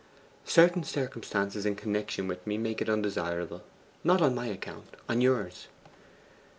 'Certain 0.45 0.83
circumstances 0.83 1.63
in 1.63 1.75
connection 1.75 2.27
with 2.27 2.47
me 2.47 2.57
make 2.57 2.81
it 2.81 2.89
undesirable. 2.89 3.61
Not 4.03 4.19
on 4.19 4.33
my 4.33 4.47
account; 4.47 4.95
on 5.07 5.21
yours. 5.21 5.67